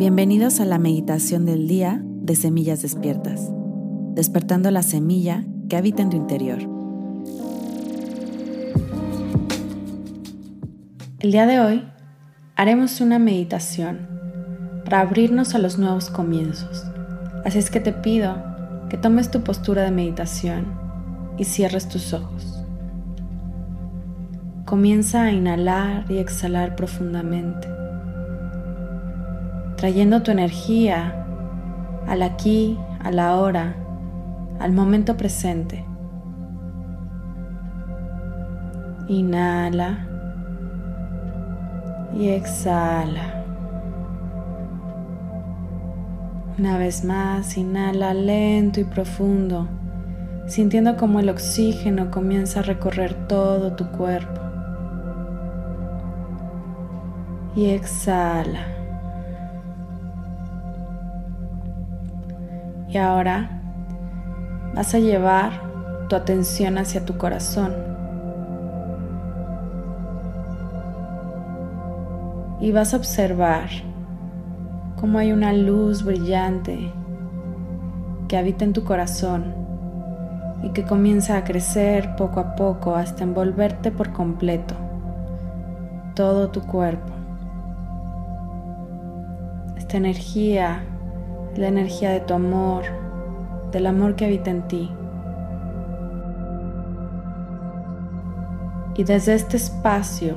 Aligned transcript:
Bienvenidos 0.00 0.60
a 0.60 0.64
la 0.64 0.78
meditación 0.78 1.44
del 1.44 1.68
día 1.68 2.00
de 2.02 2.34
Semillas 2.34 2.80
Despiertas, 2.80 3.50
despertando 4.14 4.70
la 4.70 4.82
semilla 4.82 5.44
que 5.68 5.76
habita 5.76 6.00
en 6.02 6.08
tu 6.08 6.16
interior. 6.16 6.58
El 11.18 11.32
día 11.32 11.44
de 11.44 11.60
hoy 11.60 11.84
haremos 12.56 13.02
una 13.02 13.18
meditación 13.18 14.08
para 14.86 15.00
abrirnos 15.00 15.54
a 15.54 15.58
los 15.58 15.78
nuevos 15.78 16.08
comienzos. 16.08 16.86
Así 17.44 17.58
es 17.58 17.70
que 17.70 17.80
te 17.80 17.92
pido 17.92 18.42
que 18.88 18.96
tomes 18.96 19.30
tu 19.30 19.42
postura 19.42 19.82
de 19.82 19.90
meditación 19.90 20.64
y 21.36 21.44
cierres 21.44 21.90
tus 21.90 22.14
ojos. 22.14 22.64
Comienza 24.64 25.24
a 25.24 25.32
inhalar 25.32 26.10
y 26.10 26.16
exhalar 26.16 26.74
profundamente 26.74 27.79
trayendo 29.80 30.22
tu 30.22 30.30
energía 30.30 31.24
al 32.06 32.22
aquí, 32.22 32.78
a 33.02 33.10
la 33.10 33.36
hora, 33.36 33.76
al 34.58 34.72
momento 34.72 35.16
presente. 35.16 35.86
Inhala 39.08 40.06
y 42.14 42.28
exhala. 42.28 43.42
Una 46.58 46.76
vez 46.76 47.02
más, 47.02 47.56
inhala 47.56 48.12
lento 48.12 48.80
y 48.80 48.84
profundo, 48.84 49.66
sintiendo 50.46 50.98
como 50.98 51.20
el 51.20 51.30
oxígeno 51.30 52.10
comienza 52.10 52.60
a 52.60 52.64
recorrer 52.64 53.14
todo 53.28 53.72
tu 53.76 53.90
cuerpo. 53.92 54.42
Y 57.56 57.70
exhala. 57.70 58.79
Y 62.92 62.98
ahora 62.98 63.62
vas 64.74 64.94
a 64.94 64.98
llevar 64.98 65.52
tu 66.08 66.16
atención 66.16 66.76
hacia 66.76 67.04
tu 67.04 67.16
corazón. 67.16 67.72
Y 72.60 72.72
vas 72.72 72.92
a 72.92 72.96
observar 72.96 73.68
cómo 75.00 75.18
hay 75.18 75.32
una 75.32 75.52
luz 75.52 76.04
brillante 76.04 76.92
que 78.26 78.36
habita 78.36 78.64
en 78.64 78.72
tu 78.72 78.84
corazón 78.84 79.54
y 80.62 80.70
que 80.70 80.84
comienza 80.84 81.36
a 81.36 81.44
crecer 81.44 82.16
poco 82.16 82.40
a 82.40 82.56
poco 82.56 82.96
hasta 82.96 83.22
envolverte 83.22 83.92
por 83.92 84.12
completo, 84.12 84.74
todo 86.14 86.50
tu 86.50 86.60
cuerpo. 86.62 87.12
Esta 89.76 89.96
energía 89.96 90.82
la 91.56 91.68
energía 91.68 92.10
de 92.10 92.20
tu 92.20 92.34
amor, 92.34 92.84
del 93.72 93.86
amor 93.86 94.16
que 94.16 94.24
habita 94.24 94.50
en 94.50 94.62
ti. 94.68 94.90
Y 98.96 99.04
desde 99.04 99.34
este 99.34 99.56
espacio 99.56 100.36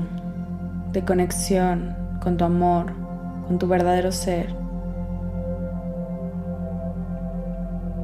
de 0.91 1.03
conexión 1.03 1.95
con 2.21 2.37
tu 2.37 2.45
amor, 2.45 2.93
con 3.47 3.59
tu 3.59 3.67
verdadero 3.67 4.11
ser, 4.11 4.53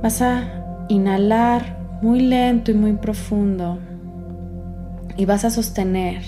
vas 0.02 0.22
a 0.22 0.86
inhalar 0.88 1.78
muy 2.02 2.22
lento 2.22 2.72
y 2.72 2.74
muy 2.74 2.94
profundo 2.94 3.78
y 5.18 5.26
vas 5.26 5.46
a 5.46 5.50
sostener 5.50 6.24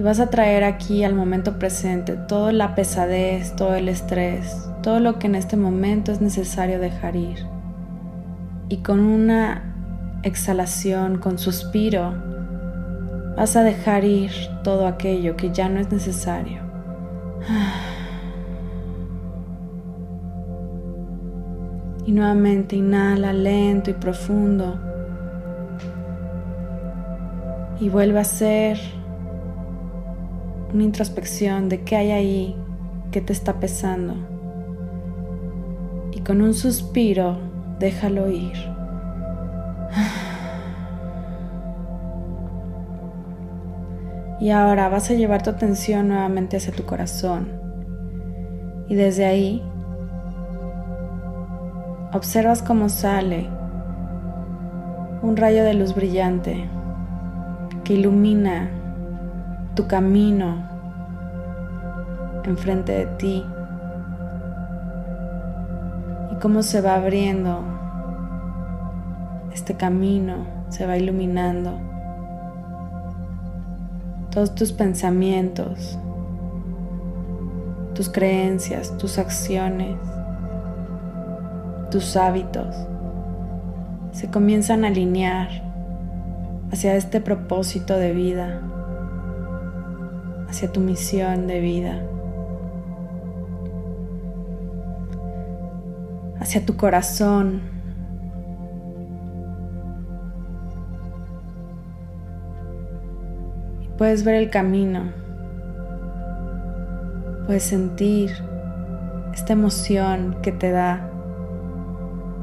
y 0.00 0.02
vas 0.02 0.18
a 0.18 0.30
traer 0.30 0.64
aquí 0.64 1.04
al 1.04 1.14
momento 1.14 1.58
presente 1.58 2.14
toda 2.16 2.52
la 2.52 2.74
pesadez, 2.74 3.54
todo 3.54 3.74
el 3.74 3.86
estrés, 3.86 4.66
todo 4.82 4.98
lo 4.98 5.18
que 5.18 5.26
en 5.26 5.34
este 5.34 5.58
momento 5.58 6.10
es 6.10 6.22
necesario 6.22 6.80
dejar 6.80 7.16
ir. 7.16 7.44
Y 8.70 8.78
con 8.78 9.00
una 9.00 9.74
exhalación, 10.22 11.18
con 11.18 11.36
suspiro, 11.38 12.14
vas 13.36 13.56
a 13.56 13.62
dejar 13.62 14.04
ir 14.04 14.32
todo 14.64 14.86
aquello 14.86 15.36
que 15.36 15.50
ya 15.50 15.68
no 15.68 15.78
es 15.80 15.92
necesario. 15.92 16.62
Y 22.06 22.12
nuevamente 22.12 22.74
inhala 22.74 23.32
lento 23.34 23.90
y 23.90 23.94
profundo. 23.94 24.80
Y 27.78 27.88
vuelve 27.90 28.18
a 28.18 28.22
hacer 28.22 28.99
una 30.72 30.84
introspección 30.84 31.68
de 31.68 31.82
qué 31.82 31.96
hay 31.96 32.10
ahí 32.10 32.56
que 33.10 33.20
te 33.20 33.32
está 33.32 33.60
pesando 33.60 34.14
y 36.12 36.20
con 36.20 36.42
un 36.42 36.54
suspiro 36.54 37.38
déjalo 37.78 38.30
ir. 38.30 38.52
Y 44.40 44.48
ahora 44.48 44.88
vas 44.88 45.10
a 45.10 45.14
llevar 45.14 45.42
tu 45.42 45.50
atención 45.50 46.08
nuevamente 46.08 46.56
hacia 46.56 46.72
tu 46.72 46.86
corazón. 46.86 47.52
Y 48.88 48.94
desde 48.94 49.26
ahí 49.26 49.62
observas 52.14 52.62
cómo 52.62 52.88
sale 52.88 53.46
un 55.20 55.36
rayo 55.36 55.62
de 55.62 55.74
luz 55.74 55.94
brillante 55.94 56.64
que 57.84 57.92
ilumina 57.92 58.70
tu 59.74 59.86
camino 59.86 60.68
enfrente 62.44 62.92
de 62.92 63.06
ti 63.16 63.44
cómo 66.40 66.62
se 66.62 66.80
va 66.80 66.94
abriendo 66.94 67.60
este 69.52 69.74
camino, 69.74 70.46
se 70.70 70.86
va 70.86 70.96
iluminando. 70.96 71.78
Todos 74.30 74.54
tus 74.54 74.72
pensamientos, 74.72 75.98
tus 77.94 78.08
creencias, 78.08 78.96
tus 78.96 79.18
acciones, 79.18 79.96
tus 81.90 82.16
hábitos 82.16 82.74
se 84.12 84.30
comienzan 84.30 84.84
a 84.84 84.88
alinear 84.88 85.48
hacia 86.72 86.94
este 86.94 87.20
propósito 87.20 87.96
de 87.96 88.12
vida, 88.12 88.60
hacia 90.50 90.70
tu 90.70 90.80
misión 90.80 91.46
de 91.46 91.60
vida. 91.60 92.02
hacia 96.40 96.66
tu 96.66 96.76
corazón. 96.76 97.60
Y 103.82 103.88
puedes 103.96 104.24
ver 104.24 104.34
el 104.36 104.50
camino. 104.50 105.12
Puedes 107.46 107.62
sentir 107.62 108.32
esta 109.32 109.52
emoción 109.52 110.38
que 110.42 110.52
te 110.52 110.70
da 110.70 111.08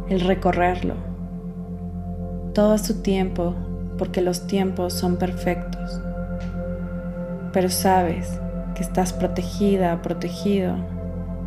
el 0.10 0.22
recorrerlo. 0.22 0.96
Todo 2.54 2.74
a 2.74 2.78
su 2.78 3.02
tiempo, 3.02 3.56
porque 3.98 4.22
los 4.22 4.48
tiempos 4.48 4.94
son 4.94 5.18
perfectos. 5.18 6.02
Pero 7.58 7.72
sabes 7.72 8.40
que 8.76 8.84
estás 8.84 9.14
protegida, 9.14 10.04
protegido 10.04 10.76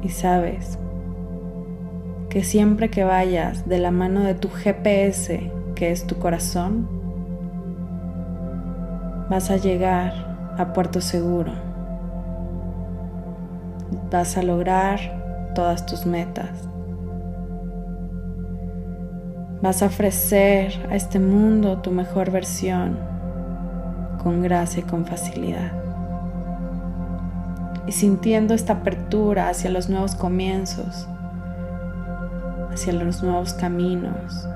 y 0.03 0.09
sabes 0.09 0.77
que 2.29 2.43
siempre 2.43 2.91
que 2.91 3.05
vayas 3.05 3.69
de 3.69 3.79
la 3.79 3.93
mano 3.93 4.23
de 4.23 4.35
tu 4.35 4.49
GPS, 4.49 5.53
que 5.77 5.93
es 5.93 6.09
tu 6.09 6.17
corazón, 6.17 6.89
vas 9.31 9.53
a 9.53 9.57
llegar 9.57 10.57
a 10.59 10.73
puerto 10.73 11.01
seguro. 11.01 11.53
Vas 14.11 14.37
a 14.37 14.43
lograr 14.43 15.53
todas 15.55 15.87
tus 15.87 16.07
metas. 16.07 16.69
Vas 19.63 19.81
a 19.81 19.87
ofrecer 19.87 20.73
a 20.91 20.97
este 20.97 21.21
mundo 21.21 21.79
tu 21.79 21.93
mejor 21.93 22.33
versión 22.33 22.99
con 24.21 24.43
gracia 24.43 24.81
y 24.81 24.83
con 24.83 25.07
facilidad. 25.07 25.90
Y 27.87 27.93
sintiendo 27.93 28.55
esta 28.55 28.75
apertura 28.75 29.49
hacia 29.49 29.71
los 29.71 29.89
nuevos 29.89 30.15
comienzos, 30.15 31.09
hacia 32.73 32.93
los 32.93 33.23
nuevos 33.23 33.55
caminos. 33.55 34.47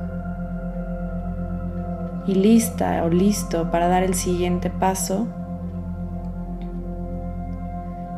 Y 2.27 2.35
lista 2.35 3.03
o 3.05 3.09
listo 3.09 3.71
para 3.71 3.89
dar 3.89 4.03
el 4.03 4.15
siguiente 4.15 4.71
paso, 4.71 5.27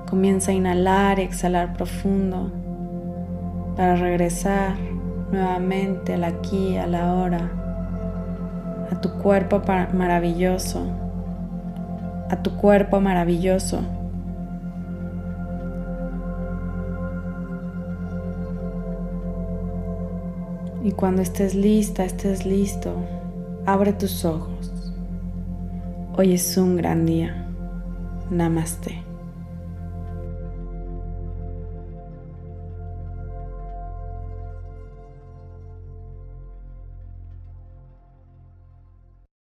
comienza 0.08 0.53
a 0.53 0.55
inhalar 0.55 1.19
y 1.19 1.23
exhalar 1.23 1.73
profundo 1.73 2.53
para 3.76 3.97
regresar 3.97 4.76
nuevamente 5.32 6.14
al 6.14 6.25
aquí, 6.25 6.76
a 6.76 6.87
la 6.87 7.12
hora, 7.14 7.50
a 8.91 9.00
tu 9.00 9.14
cuerpo 9.14 9.62
maravilloso, 9.93 10.87
a 12.31 12.37
tu 12.43 12.56
cuerpo 12.56 13.00
maravilloso 13.00 13.81
Y 20.84 20.93
cuando 20.93 21.23
estés 21.23 21.55
lista, 21.55 22.05
estés 22.05 22.44
listo, 22.46 22.94
abre 23.64 23.93
tus 23.93 24.25
ojos. 24.25 24.94
Hoy 26.17 26.34
es 26.34 26.56
un 26.56 26.76
gran 26.76 27.06
día. 27.06 27.46
Namaste. 28.31 29.06